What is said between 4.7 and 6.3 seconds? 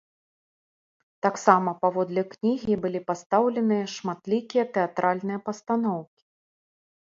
тэатральныя пастаноўкі.